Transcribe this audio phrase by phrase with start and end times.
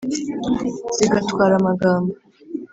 [0.95, 2.11] zigatwara amagambo;